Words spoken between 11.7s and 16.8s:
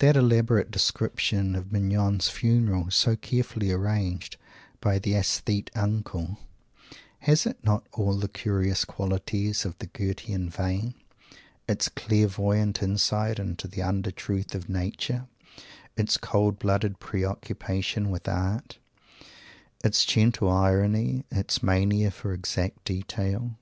clairvoyant insight into the under truth of Nature its cold